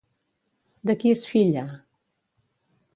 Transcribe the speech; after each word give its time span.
De 0.91 0.95
qui 1.03 1.13
és 1.17 1.27
filla? 1.35 1.69